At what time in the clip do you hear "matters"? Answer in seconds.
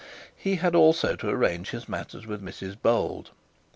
1.87-2.25